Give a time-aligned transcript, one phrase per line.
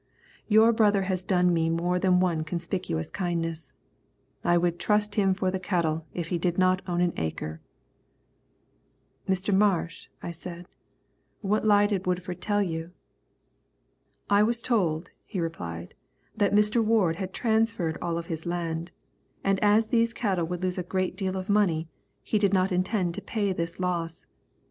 [0.47, 3.71] Your brother has done me more than one conspicuous kindness.
[4.43, 7.61] I would trust him for the cattle if he did not own an acre."
[9.29, 9.55] "Mr.
[9.55, 10.67] Marsh," I said,
[11.41, 12.89] "what lie did Woodford tell you?"
[14.27, 15.93] "I was told," he replied,
[16.35, 16.83] "that Mr.
[16.83, 18.89] Ward had transferred all of his land,
[19.43, 21.87] and as these cattle would lose a great deal of money,
[22.23, 24.25] he did not intend to pay this loss.